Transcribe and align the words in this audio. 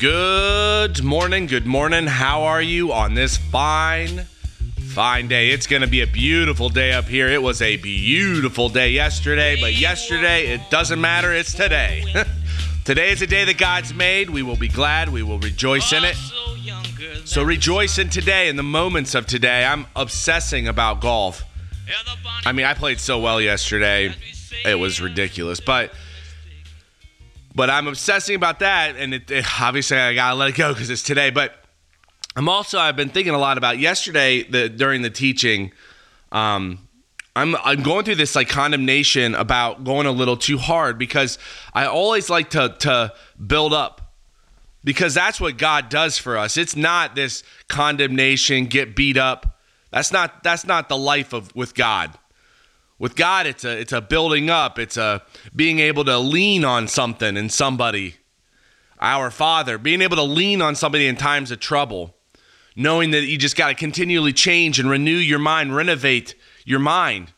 Good 0.00 1.04
morning, 1.04 1.44
good 1.44 1.66
morning. 1.66 2.06
How 2.06 2.44
are 2.44 2.62
you 2.62 2.90
on 2.90 3.12
this 3.12 3.36
fine, 3.36 4.20
fine 4.94 5.28
day? 5.28 5.50
It's 5.50 5.66
going 5.66 5.82
to 5.82 5.88
be 5.88 6.00
a 6.00 6.06
beautiful 6.06 6.70
day 6.70 6.92
up 6.92 7.04
here. 7.04 7.28
It 7.28 7.42
was 7.42 7.60
a 7.60 7.76
beautiful 7.76 8.70
day 8.70 8.92
yesterday, 8.92 9.60
but 9.60 9.74
yesterday, 9.74 10.46
it 10.54 10.62
doesn't 10.70 11.02
matter. 11.02 11.34
It's 11.34 11.52
today. 11.52 12.06
today 12.86 13.10
is 13.10 13.20
a 13.20 13.26
day 13.26 13.44
that 13.44 13.58
God's 13.58 13.92
made. 13.92 14.30
We 14.30 14.42
will 14.42 14.56
be 14.56 14.68
glad. 14.68 15.10
We 15.10 15.22
will 15.22 15.38
rejoice 15.38 15.92
in 15.92 16.02
it. 16.04 16.16
So 17.26 17.42
rejoice 17.42 17.98
in 17.98 18.08
today, 18.08 18.48
in 18.48 18.56
the 18.56 18.62
moments 18.62 19.14
of 19.14 19.26
today. 19.26 19.66
I'm 19.66 19.84
obsessing 19.94 20.66
about 20.66 21.02
golf. 21.02 21.44
I 22.46 22.52
mean, 22.52 22.64
I 22.64 22.72
played 22.72 23.00
so 23.00 23.20
well 23.20 23.38
yesterday. 23.38 24.14
It 24.64 24.76
was 24.76 24.98
ridiculous. 25.02 25.60
But 25.60 25.92
but 27.54 27.70
I'm 27.70 27.86
obsessing 27.86 28.36
about 28.36 28.60
that, 28.60 28.96
and 28.96 29.14
it, 29.14 29.30
it, 29.30 29.60
obviously 29.60 29.96
I 29.96 30.14
gotta 30.14 30.36
let 30.36 30.50
it 30.50 30.56
go 30.56 30.72
because 30.72 30.90
it's 30.90 31.02
today. 31.02 31.30
But 31.30 31.52
I'm 32.36 32.48
also 32.48 32.78
I've 32.78 32.96
been 32.96 33.08
thinking 33.08 33.34
a 33.34 33.38
lot 33.38 33.58
about 33.58 33.78
yesterday 33.78 34.42
the, 34.42 34.68
during 34.68 35.02
the 35.02 35.10
teaching. 35.10 35.72
Um, 36.32 36.88
I'm 37.34 37.56
I'm 37.56 37.82
going 37.82 38.04
through 38.04 38.16
this 38.16 38.34
like 38.34 38.48
condemnation 38.48 39.34
about 39.34 39.84
going 39.84 40.06
a 40.06 40.12
little 40.12 40.36
too 40.36 40.58
hard 40.58 40.98
because 40.98 41.38
I 41.74 41.86
always 41.86 42.30
like 42.30 42.50
to 42.50 42.74
to 42.80 43.12
build 43.44 43.72
up 43.72 44.14
because 44.84 45.14
that's 45.14 45.40
what 45.40 45.56
God 45.56 45.88
does 45.88 46.18
for 46.18 46.36
us. 46.36 46.56
It's 46.56 46.76
not 46.76 47.14
this 47.14 47.42
condemnation, 47.68 48.66
get 48.66 48.96
beat 48.96 49.16
up. 49.16 49.58
That's 49.90 50.12
not 50.12 50.42
that's 50.42 50.64
not 50.64 50.88
the 50.88 50.96
life 50.96 51.32
of 51.32 51.54
with 51.54 51.74
God. 51.74 52.16
With 53.00 53.16
God, 53.16 53.46
it's 53.46 53.64
a 53.64 53.80
it's 53.80 53.94
a 53.94 54.02
building 54.02 54.50
up. 54.50 54.78
It's 54.78 54.98
a 54.98 55.22
being 55.56 55.78
able 55.78 56.04
to 56.04 56.18
lean 56.18 56.66
on 56.66 56.86
something 56.86 57.38
and 57.38 57.50
somebody. 57.50 58.16
Our 59.00 59.30
Father, 59.30 59.78
being 59.78 60.02
able 60.02 60.16
to 60.16 60.22
lean 60.22 60.60
on 60.60 60.76
somebody 60.76 61.06
in 61.06 61.16
times 61.16 61.50
of 61.50 61.60
trouble, 61.60 62.14
knowing 62.76 63.12
that 63.12 63.24
you 63.24 63.38
just 63.38 63.56
got 63.56 63.68
to 63.68 63.74
continually 63.74 64.34
change 64.34 64.78
and 64.78 64.90
renew 64.90 65.16
your 65.16 65.38
mind, 65.38 65.74
renovate 65.74 66.34
your 66.66 66.78
mind, 66.78 67.32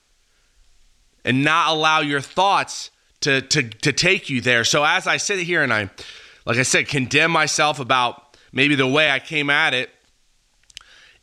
and 1.25 1.45
not 1.45 1.69
allow 1.69 2.01
your 2.01 2.21
thoughts 2.21 2.91
to 3.21 3.41
to 3.43 3.63
to 3.63 3.93
take 3.93 4.29
you 4.29 4.41
there. 4.41 4.65
So 4.65 4.83
as 4.83 5.07
I 5.07 5.17
sit 5.17 5.39
here 5.39 5.63
and 5.63 5.73
I, 5.73 5.91
like 6.45 6.59
I 6.59 6.65
said, 6.65 6.89
condemn 6.89 7.31
myself 7.31 7.79
about 7.79 8.37
maybe 8.51 8.75
the 8.75 8.89
way 8.89 9.13
I 9.13 9.21
came 9.21 9.49
at 9.49 9.75
it, 9.75 9.91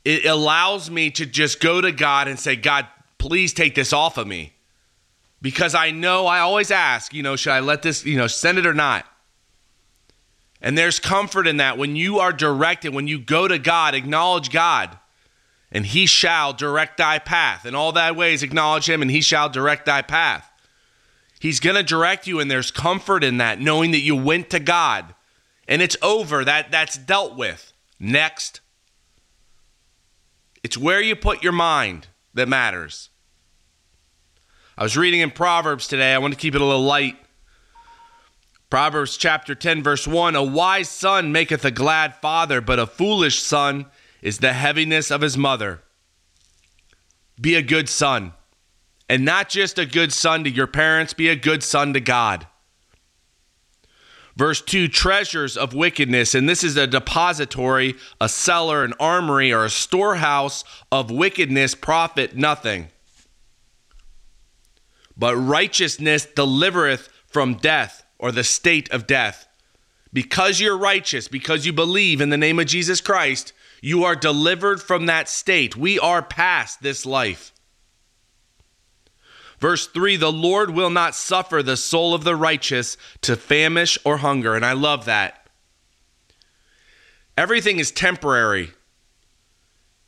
it 0.05 0.23
allows 0.23 0.89
me 0.89 1.11
to 1.11 1.25
just 1.25 1.59
go 1.59 1.81
to 1.81 1.91
God 1.91 2.29
and 2.29 2.39
say, 2.39 2.55
God, 2.55 2.87
please 3.19 3.53
take 3.53 3.75
this 3.75 3.93
off 3.93 4.17
of 4.17 4.25
me. 4.25 4.53
Because 5.41 5.75
I 5.75 5.91
know 5.91 6.25
I 6.25 6.39
always 6.39 6.71
ask, 6.71 7.13
you 7.13 7.21
know, 7.23 7.35
should 7.35 7.53
I 7.53 7.59
let 7.59 7.83
this, 7.83 8.03
you 8.03 8.17
know, 8.17 8.27
send 8.27 8.57
it 8.57 8.65
or 8.65 8.73
not? 8.73 9.05
And 10.61 10.77
there's 10.77 10.99
comfort 10.99 11.47
in 11.47 11.57
that 11.57 11.77
when 11.77 11.95
you 11.95 12.19
are 12.19 12.33
directed, 12.33 12.93
when 12.93 13.07
you 13.07 13.19
go 13.19 13.47
to 13.47 13.57
God, 13.57 13.95
acknowledge 13.95 14.51
God, 14.51 14.97
and 15.71 15.85
he 15.85 16.05
shall 16.05 16.51
direct 16.51 16.97
thy 16.97 17.19
path. 17.19 17.65
In 17.65 17.75
all 17.75 17.91
thy 17.91 18.11
ways, 18.11 18.43
acknowledge 18.43 18.89
him, 18.89 19.01
and 19.01 19.11
he 19.11 19.21
shall 19.21 19.47
direct 19.47 19.85
thy 19.85 20.01
path. 20.01 20.51
He's 21.39 21.61
going 21.61 21.77
to 21.77 21.83
direct 21.83 22.27
you, 22.27 22.41
and 22.41 22.51
there's 22.51 22.71
comfort 22.71 23.23
in 23.23 23.37
that, 23.37 23.61
knowing 23.61 23.91
that 23.91 24.01
you 24.01 24.15
went 24.15 24.49
to 24.49 24.59
God. 24.59 25.13
And 25.67 25.81
it's 25.81 25.95
over. 26.01 26.43
That 26.43 26.71
that's 26.71 26.97
dealt 26.97 27.37
with. 27.37 27.71
Next. 27.97 28.59
It's 30.63 30.77
where 30.77 31.01
you 31.01 31.15
put 31.15 31.43
your 31.43 31.53
mind 31.53 32.07
that 32.33 32.47
matters. 32.47 33.09
I 34.77 34.83
was 34.83 34.95
reading 34.95 35.19
in 35.19 35.31
Proverbs 35.31 35.87
today. 35.87 36.13
I 36.13 36.17
want 36.19 36.33
to 36.33 36.39
keep 36.39 36.55
it 36.55 36.61
a 36.61 36.65
little 36.65 36.83
light. 36.83 37.17
Proverbs 38.69 39.17
chapter 39.17 39.55
10, 39.55 39.81
verse 39.83 40.07
1 40.07 40.35
A 40.35 40.43
wise 40.43 40.89
son 40.89 41.31
maketh 41.31 41.65
a 41.65 41.71
glad 41.71 42.15
father, 42.15 42.61
but 42.61 42.79
a 42.79 42.85
foolish 42.85 43.41
son 43.41 43.87
is 44.21 44.37
the 44.37 44.53
heaviness 44.53 45.11
of 45.11 45.21
his 45.21 45.37
mother. 45.37 45.81
Be 47.41 47.55
a 47.55 47.61
good 47.61 47.89
son. 47.89 48.33
And 49.07 49.25
not 49.25 49.49
just 49.49 49.79
a 49.79 49.87
good 49.87 50.13
son 50.13 50.43
to 50.43 50.49
your 50.49 50.67
parents, 50.67 51.13
be 51.13 51.29
a 51.29 51.35
good 51.35 51.63
son 51.63 51.93
to 51.93 51.99
God. 51.99 52.45
Verse 54.39 54.61
2 54.61 54.87
treasures 54.87 55.57
of 55.57 55.73
wickedness, 55.73 56.33
and 56.33 56.47
this 56.47 56.63
is 56.63 56.77
a 56.77 56.87
depository, 56.87 57.95
a 58.21 58.29
cellar, 58.29 58.85
an 58.85 58.93
armory, 58.97 59.51
or 59.51 59.65
a 59.65 59.69
storehouse 59.69 60.63
of 60.93 61.11
wickedness 61.11 61.75
profit 61.75 62.37
nothing. 62.37 62.87
But 65.17 65.35
righteousness 65.35 66.25
delivereth 66.25 67.09
from 67.27 67.55
death, 67.55 68.05
or 68.17 68.31
the 68.31 68.45
state 68.45 68.89
of 68.91 69.05
death. 69.05 69.45
Because 70.13 70.61
you're 70.61 70.77
righteous, 70.77 71.27
because 71.27 71.65
you 71.65 71.73
believe 71.73 72.21
in 72.21 72.29
the 72.29 72.37
name 72.37 72.59
of 72.59 72.67
Jesus 72.67 73.01
Christ, 73.01 73.51
you 73.81 74.05
are 74.05 74.15
delivered 74.15 74.81
from 74.81 75.07
that 75.07 75.27
state. 75.27 75.75
We 75.75 75.99
are 75.99 76.21
past 76.21 76.81
this 76.81 77.05
life. 77.05 77.53
Verse 79.59 79.87
3 79.87 80.15
The 80.15 80.31
Lord 80.31 80.71
will 80.71 80.89
not 80.89 81.15
suffer 81.15 81.61
the 81.61 81.77
soul 81.77 82.13
of 82.13 82.23
the 82.23 82.35
righteous 82.35 82.97
to 83.21 83.35
famish 83.35 83.97
or 84.03 84.17
hunger. 84.17 84.55
And 84.55 84.65
I 84.65 84.73
love 84.73 85.05
that. 85.05 85.47
Everything 87.37 87.79
is 87.79 87.91
temporary. 87.91 88.71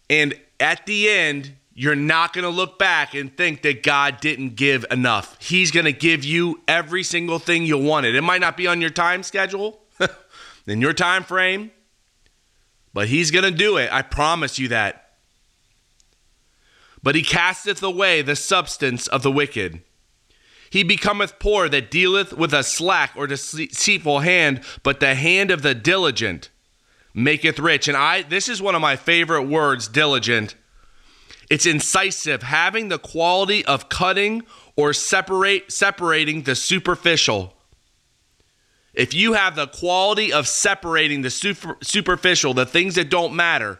And 0.09 0.33
at 0.59 0.85
the 0.85 1.09
end, 1.09 1.53
you're 1.73 1.95
not 1.95 2.33
going 2.33 2.43
to 2.43 2.49
look 2.49 2.77
back 2.77 3.13
and 3.13 3.35
think 3.35 3.61
that 3.61 3.83
God 3.83 4.19
didn't 4.19 4.55
give 4.55 4.85
enough. 4.91 5.37
He's 5.41 5.71
going 5.71 5.85
to 5.85 5.93
give 5.93 6.25
you 6.25 6.59
every 6.67 7.03
single 7.03 7.39
thing 7.39 7.65
you 7.65 7.77
wanted. 7.77 8.15
It 8.15 8.21
might 8.21 8.41
not 8.41 8.57
be 8.57 8.67
on 8.67 8.81
your 8.81 8.89
time 8.89 9.23
schedule, 9.23 9.79
in 10.67 10.81
your 10.81 10.93
time 10.93 11.23
frame, 11.23 11.71
but 12.93 13.07
He's 13.07 13.31
going 13.31 13.45
to 13.45 13.51
do 13.51 13.77
it. 13.77 13.91
I 13.91 14.01
promise 14.01 14.59
you 14.59 14.67
that. 14.67 15.00
But 17.03 17.15
he 17.15 17.23
casteth 17.23 17.81
away 17.81 18.21
the 18.21 18.35
substance 18.35 19.07
of 19.07 19.23
the 19.23 19.31
wicked. 19.31 19.81
He 20.69 20.83
becometh 20.83 21.39
poor 21.39 21.67
that 21.67 21.91
dealeth 21.91 22.31
with 22.31 22.53
a 22.53 22.63
slack 22.63 23.11
or 23.15 23.27
deceitful 23.27 24.19
hand, 24.19 24.61
but 24.83 24.99
the 24.99 25.15
hand 25.15 25.51
of 25.51 25.63
the 25.63 25.75
diligent 25.75 26.49
maketh 27.13 27.59
rich. 27.59 27.87
And 27.87 27.97
I 27.97 28.21
this 28.21 28.47
is 28.47 28.61
one 28.61 28.75
of 28.75 28.81
my 28.81 28.95
favorite 28.95 29.43
words, 29.43 29.87
diligent. 29.87 30.55
It's 31.49 31.65
incisive, 31.65 32.43
having 32.43 32.87
the 32.87 32.97
quality 32.97 33.65
of 33.65 33.89
cutting 33.89 34.43
or 34.77 34.93
separate 34.93 35.71
separating 35.71 36.43
the 36.43 36.55
superficial. 36.55 37.53
If 38.93 39.13
you 39.13 39.33
have 39.33 39.57
the 39.57 39.67
quality 39.67 40.31
of 40.31 40.47
separating 40.47 41.21
the 41.21 41.29
super, 41.29 41.77
superficial, 41.81 42.53
the 42.53 42.65
things 42.65 42.95
that 42.95 43.09
don't 43.09 43.35
matter, 43.35 43.79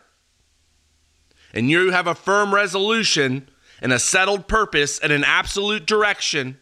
and 1.54 1.70
you 1.70 1.92
have 1.92 2.08
a 2.08 2.16
firm 2.16 2.54
resolution 2.54 3.50
and 3.82 3.92
a 3.92 4.00
settled 4.00 4.48
purpose 4.48 5.00
and 5.00 5.12
an 5.12 5.24
absolute 5.24 5.86
direction, 5.86 6.58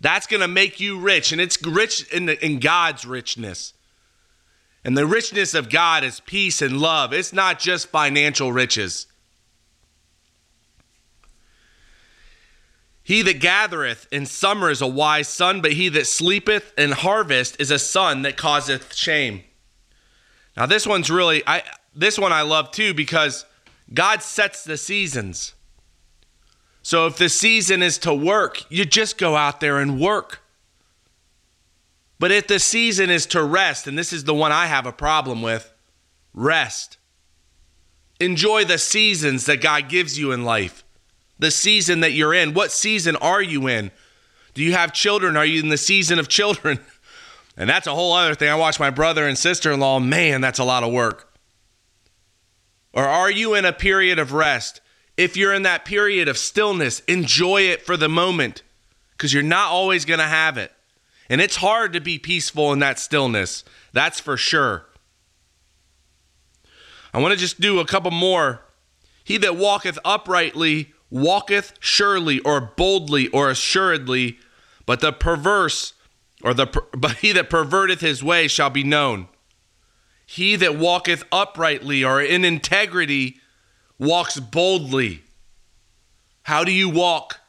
that's 0.00 0.26
going 0.26 0.42
to 0.42 0.48
make 0.48 0.78
you 0.78 0.98
rich. 0.98 1.32
And 1.32 1.40
it's 1.40 1.60
rich 1.64 2.10
in, 2.12 2.26
the, 2.26 2.44
in 2.44 2.60
God's 2.60 3.06
richness. 3.06 3.72
And 4.84 4.96
the 4.96 5.06
richness 5.06 5.54
of 5.54 5.68
God 5.68 6.04
is 6.04 6.20
peace 6.20 6.62
and 6.62 6.80
love. 6.80 7.12
It's 7.12 7.32
not 7.32 7.58
just 7.58 7.88
financial 7.88 8.52
riches. 8.52 9.06
He 13.02 13.22
that 13.22 13.40
gathereth 13.40 14.08
in 14.10 14.26
summer 14.26 14.68
is 14.68 14.82
a 14.82 14.86
wise 14.86 15.28
son, 15.28 15.60
but 15.60 15.72
he 15.72 15.88
that 15.90 16.08
sleepeth 16.08 16.76
in 16.76 16.90
harvest 16.90 17.60
is 17.60 17.70
a 17.70 17.78
son 17.78 18.22
that 18.22 18.36
causeth 18.36 18.94
shame. 18.94 19.44
Now 20.56 20.66
this 20.66 20.86
one's 20.86 21.08
really 21.08 21.42
I 21.46 21.62
this 21.94 22.18
one 22.18 22.32
I 22.32 22.42
love 22.42 22.72
too 22.72 22.94
because 22.94 23.44
God 23.92 24.22
sets 24.22 24.64
the 24.64 24.76
seasons. 24.76 25.54
So 26.82 27.06
if 27.06 27.16
the 27.16 27.28
season 27.28 27.82
is 27.82 27.98
to 27.98 28.14
work, 28.14 28.62
you 28.70 28.84
just 28.84 29.18
go 29.18 29.36
out 29.36 29.60
there 29.60 29.78
and 29.78 30.00
work. 30.00 30.40
But 32.18 32.32
if 32.32 32.46
the 32.46 32.58
season 32.58 33.10
is 33.10 33.26
to 33.26 33.42
rest, 33.42 33.86
and 33.86 33.98
this 33.98 34.12
is 34.12 34.24
the 34.24 34.34
one 34.34 34.52
I 34.52 34.66
have 34.66 34.86
a 34.86 34.92
problem 34.92 35.42
with, 35.42 35.72
rest. 36.32 36.98
Enjoy 38.20 38.64
the 38.64 38.78
seasons 38.78 39.46
that 39.46 39.60
God 39.60 39.88
gives 39.88 40.18
you 40.18 40.32
in 40.32 40.44
life. 40.44 40.84
The 41.38 41.50
season 41.50 42.00
that 42.00 42.12
you're 42.12 42.32
in. 42.32 42.54
What 42.54 42.72
season 42.72 43.16
are 43.16 43.42
you 43.42 43.66
in? 43.66 43.90
Do 44.54 44.62
you 44.62 44.72
have 44.72 44.92
children? 44.92 45.36
Are 45.36 45.44
you 45.44 45.60
in 45.60 45.68
the 45.68 45.76
season 45.76 46.18
of 46.18 46.28
children? 46.28 46.80
And 47.58 47.70
that's 47.70 47.86
a 47.86 47.94
whole 47.94 48.12
other 48.12 48.34
thing. 48.34 48.50
I 48.50 48.54
watch 48.54 48.78
my 48.78 48.90
brother 48.90 49.26
and 49.26 49.38
sister 49.38 49.72
in 49.72 49.80
law. 49.80 49.98
Man, 49.98 50.42
that's 50.42 50.58
a 50.58 50.64
lot 50.64 50.82
of 50.82 50.92
work. 50.92 51.25
Or 52.96 53.06
are 53.06 53.30
you 53.30 53.54
in 53.54 53.66
a 53.66 53.74
period 53.74 54.18
of 54.18 54.32
rest? 54.32 54.80
If 55.18 55.36
you're 55.36 55.52
in 55.52 55.62
that 55.62 55.84
period 55.84 56.28
of 56.28 56.38
stillness, 56.38 57.00
enjoy 57.00 57.62
it 57.62 57.82
for 57.82 57.96
the 57.96 58.08
moment 58.08 58.62
because 59.12 59.34
you're 59.34 59.42
not 59.42 59.70
always 59.70 60.06
going 60.06 60.18
to 60.18 60.24
have 60.24 60.56
it. 60.56 60.72
And 61.28 61.40
it's 61.40 61.56
hard 61.56 61.92
to 61.92 62.00
be 62.00 62.18
peaceful 62.18 62.72
in 62.72 62.78
that 62.78 62.98
stillness. 62.98 63.64
That's 63.92 64.18
for 64.18 64.38
sure. 64.38 64.86
I 67.12 67.20
want 67.20 67.32
to 67.32 67.38
just 67.38 67.60
do 67.60 67.80
a 67.80 67.86
couple 67.86 68.10
more. 68.10 68.62
He 69.24 69.36
that 69.38 69.56
walketh 69.56 69.98
uprightly 70.02 70.94
walketh 71.10 71.74
surely 71.80 72.40
or 72.40 72.60
boldly 72.60 73.28
or 73.28 73.50
assuredly, 73.50 74.38
but 74.86 75.00
the 75.00 75.12
perverse 75.12 75.92
or 76.42 76.54
the 76.54 76.66
but 76.96 77.16
he 77.18 77.32
that 77.32 77.50
perverteth 77.50 78.00
his 78.00 78.24
way 78.24 78.48
shall 78.48 78.70
be 78.70 78.84
known. 78.84 79.28
He 80.26 80.56
that 80.56 80.76
walketh 80.76 81.24
uprightly 81.30 82.04
or 82.04 82.20
in 82.20 82.44
integrity 82.44 83.38
walks 83.98 84.38
boldly. 84.38 85.22
How 86.42 86.64
do 86.64 86.72
you 86.72 86.88
walk? 86.88 87.40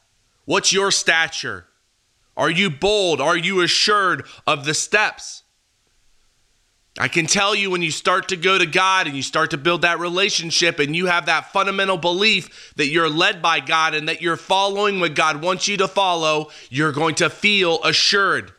What's 0.45 0.71
your 0.71 0.91
stature? 0.91 1.65
Are 2.37 2.51
you 2.51 2.69
bold? 2.69 3.19
Are 3.19 3.35
you 3.35 3.61
assured 3.61 4.25
of 4.45 4.63
the 4.63 4.75
steps? 4.75 5.43
I 6.99 7.07
can 7.07 7.27
tell 7.27 7.53
you 7.53 7.69
when 7.69 7.83
you 7.83 7.91
start 7.91 8.29
to 8.29 8.35
go 8.35 8.57
to 8.57 8.65
God 8.65 9.05
and 9.05 9.15
you 9.15 9.21
start 9.21 9.51
to 9.51 9.57
build 9.57 9.81
that 9.83 9.99
relationship 9.99 10.79
and 10.79 10.95
you 10.95 11.07
have 11.07 11.27
that 11.27 11.51
fundamental 11.51 11.97
belief 11.97 12.73
that 12.75 12.87
you're 12.87 13.09
led 13.09 13.41
by 13.41 13.59
God 13.59 13.93
and 13.93 14.07
that 14.07 14.21
you're 14.21 14.37
following 14.37 14.99
what 14.99 15.13
God 15.13 15.41
wants 15.41 15.67
you 15.67 15.77
to 15.77 15.87
follow, 15.87 16.49
you're 16.69 16.91
going 16.91 17.15
to 17.15 17.29
feel 17.29 17.83
assured. 17.83 18.51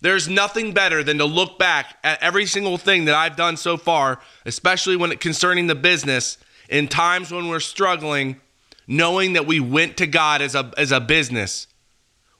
There's 0.00 0.28
nothing 0.28 0.72
better 0.72 1.02
than 1.02 1.18
to 1.18 1.24
look 1.24 1.58
back 1.58 1.96
at 2.04 2.22
every 2.22 2.46
single 2.46 2.76
thing 2.76 3.06
that 3.06 3.14
I've 3.14 3.36
done 3.36 3.56
so 3.56 3.76
far, 3.76 4.20
especially 4.44 4.96
when 4.96 5.12
it 5.12 5.20
concerning 5.20 5.66
the 5.66 5.74
business, 5.74 6.38
in 6.68 6.88
times 6.88 7.32
when 7.32 7.48
we're 7.48 7.60
struggling, 7.60 8.40
knowing 8.86 9.32
that 9.32 9.46
we 9.46 9.58
went 9.60 9.96
to 9.96 10.06
God 10.06 10.42
as 10.42 10.54
a 10.54 10.72
as 10.76 10.92
a 10.92 11.00
business. 11.00 11.66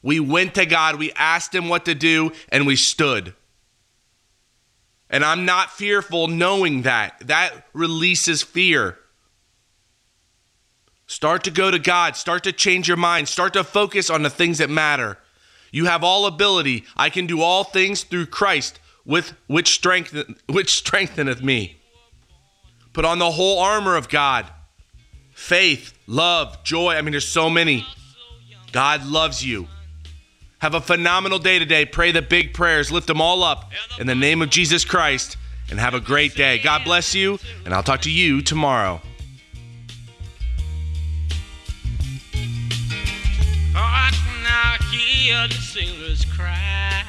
We 0.02 0.20
went 0.20 0.54
to 0.54 0.66
God, 0.66 0.96
we 0.96 1.12
asked 1.12 1.54
him 1.54 1.68
what 1.68 1.86
to 1.86 1.94
do, 1.94 2.30
and 2.50 2.66
we 2.66 2.76
stood. 2.76 3.34
And 5.08 5.24
I'm 5.24 5.44
not 5.44 5.70
fearful 5.70 6.28
knowing 6.28 6.82
that. 6.82 7.26
That 7.26 7.66
releases 7.72 8.42
fear. 8.42 8.98
Start 11.06 11.44
to 11.44 11.50
go 11.50 11.70
to 11.70 11.78
God. 11.78 12.16
Start 12.16 12.44
to 12.44 12.52
change 12.52 12.88
your 12.88 12.96
mind. 12.96 13.28
Start 13.28 13.52
to 13.54 13.64
focus 13.64 14.10
on 14.10 14.22
the 14.22 14.30
things 14.30 14.58
that 14.58 14.70
matter. 14.70 15.18
You 15.70 15.86
have 15.86 16.04
all 16.04 16.26
ability. 16.26 16.84
I 16.96 17.10
can 17.10 17.26
do 17.26 17.40
all 17.40 17.64
things 17.64 18.04
through 18.04 18.26
Christ, 18.26 18.78
with 19.04 19.34
which 19.46 19.74
strength 19.74 20.16
which 20.48 20.74
strengtheneth 20.74 21.42
me. 21.42 21.76
Put 22.92 23.04
on 23.04 23.18
the 23.18 23.30
whole 23.30 23.58
armor 23.58 23.96
of 23.96 24.08
God. 24.08 24.46
Faith, 25.32 25.96
love, 26.06 26.64
joy. 26.64 26.94
I 26.94 27.02
mean, 27.02 27.12
there's 27.12 27.28
so 27.28 27.50
many. 27.50 27.86
God 28.72 29.04
loves 29.04 29.44
you. 29.44 29.68
Have 30.58 30.74
a 30.74 30.80
phenomenal 30.80 31.38
day 31.38 31.58
today. 31.58 31.84
Pray 31.84 32.10
the 32.10 32.22
big 32.22 32.54
prayers. 32.54 32.90
Lift 32.90 33.06
them 33.06 33.20
all 33.20 33.42
up 33.42 33.70
in 33.98 34.06
the 34.06 34.14
name 34.14 34.40
of 34.40 34.48
Jesus 34.48 34.84
Christ 34.84 35.36
and 35.70 35.78
have 35.78 35.94
a 35.94 36.00
great 36.00 36.34
day. 36.34 36.58
God 36.58 36.84
bless 36.84 37.14
you, 37.14 37.38
and 37.64 37.74
I'll 37.74 37.82
talk 37.82 38.02
to 38.02 38.10
you 38.10 38.40
tomorrow. 38.40 39.00
Hear 45.26 45.48
the 45.48 46.26
cry. 46.36 47.02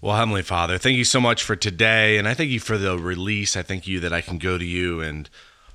Well, 0.00 0.16
Heavenly 0.16 0.42
Father, 0.42 0.78
thank 0.78 0.96
you 0.96 1.04
so 1.04 1.20
much 1.20 1.42
for 1.42 1.54
today, 1.54 2.16
and 2.16 2.26
I 2.26 2.32
thank 2.34 2.50
you 2.50 2.60
for 2.60 2.78
the 2.78 2.98
release. 2.98 3.56
I 3.56 3.62
thank 3.62 3.86
you 3.86 4.00
that 4.00 4.12
I 4.12 4.22
can 4.22 4.38
go 4.38 4.56
to 4.56 4.64
you 4.64 5.00
and 5.02 5.28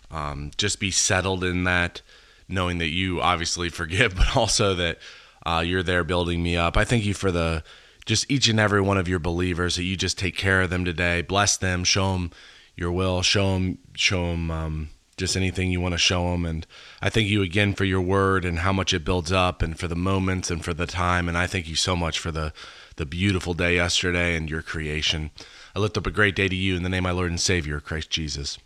um, 0.10 0.52
just 0.58 0.80
be 0.80 0.90
settled 0.90 1.44
in 1.44 1.66
that 1.66 2.02
knowing 2.48 2.80
that 2.80 2.90
you 2.90 3.22
obviously 3.22 3.70
forgive, 3.82 4.16
but 4.16 4.36
also 4.36 4.74
that 4.76 4.98
uh, 5.46 5.64
you're 5.66 5.84
there 5.84 6.04
building 6.04 6.42
me 6.42 6.58
up. 6.58 6.78
I 6.78 6.84
thank 6.84 7.06
you 7.06 7.14
for 7.14 7.32
the 7.32 7.64
just 8.08 8.30
each 8.30 8.48
and 8.48 8.60
every 8.60 8.82
one 8.82 8.98
of 8.98 9.08
your 9.08 9.20
believers 9.20 9.76
that 9.76 9.84
you 9.84 9.96
just 9.96 10.18
take 10.18 10.36
care 10.36 10.62
of 10.62 10.72
them 10.72 10.84
today, 10.84 11.22
bless 11.22 11.58
them, 11.58 11.84
show 11.84 12.14
them 12.14 12.32
your 12.76 12.92
will, 12.92 13.22
show 13.22 13.54
them, 13.54 13.78
show 13.96 14.32
them 14.32 14.50
um, 14.50 14.90
just 15.20 15.38
anything 15.38 15.72
you 15.72 15.82
want 15.82 15.94
to 15.94 16.00
show 16.00 16.32
them. 16.32 16.46
And 16.46 16.66
I 17.02 17.10
thank 17.10 17.28
you 17.28 17.44
again 17.44 17.74
for 17.74 17.86
your 17.86 18.02
word 18.02 18.46
and 18.46 18.60
how 18.60 18.74
much 18.74 18.94
it 18.94 19.06
builds 19.06 19.32
up, 19.32 19.62
and 19.62 19.78
for 19.78 19.88
the 19.88 19.96
moments 19.96 20.50
and 20.50 20.64
for 20.64 20.74
the 20.74 20.88
time. 20.88 21.30
And 21.30 21.38
I 21.38 21.46
thank 21.46 21.68
you 21.68 21.76
so 21.76 21.96
much 21.96 22.18
for 22.18 22.32
the 22.32 22.54
the 22.96 23.06
beautiful 23.06 23.54
day 23.54 23.76
yesterday 23.76 24.36
and 24.36 24.50
your 24.50 24.62
creation. 24.62 25.32
I 25.76 25.80
lift 25.80 25.98
up 25.98 26.08
a 26.08 26.12
great 26.12 26.36
day 26.36 26.50
to 26.50 26.56
you 26.56 26.76
in 26.76 26.84
the 26.84 26.90
name 26.90 27.06
of 27.06 27.12
my 27.12 27.16
Lord 27.16 27.30
and 27.30 27.40
Savior, 27.40 27.80
Christ 27.80 28.10
Jesus. 28.10 28.58